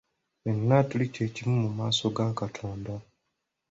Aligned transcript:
Ffenna 0.39 0.77
tuli 0.89 1.05
kye 1.13 1.25
kimu 1.35 1.55
mu 1.63 1.69
maaso 1.77 2.05
ga 2.15 2.25
Katonda. 2.39 2.93